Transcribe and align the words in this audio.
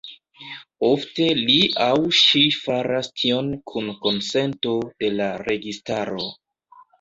Ofte 0.85 1.25
li 1.41 1.57
aŭ 1.87 1.91
ŝi 2.19 2.41
faras 2.61 3.09
tion 3.19 3.51
kun 3.73 3.93
konsento 4.07 4.75
de 5.05 5.13
la 5.21 5.29
registaro. 5.51 6.27